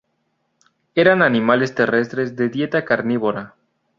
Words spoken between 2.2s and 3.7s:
de dieta carnívora.